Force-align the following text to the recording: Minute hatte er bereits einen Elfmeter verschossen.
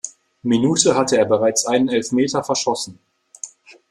Minute 0.41 0.95
hatte 0.95 1.15
er 1.19 1.25
bereits 1.25 1.67
einen 1.67 1.87
Elfmeter 1.87 2.43
verschossen. 2.43 2.97